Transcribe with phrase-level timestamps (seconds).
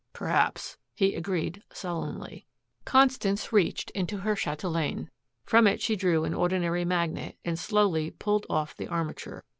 [0.13, 2.47] "Perhaps," he agreed sullenly.
[2.85, 5.11] Constance reached into her chatelaine.
[5.45, 9.43] From it she drew an ordinary magnet, and slowly pulled off the armature.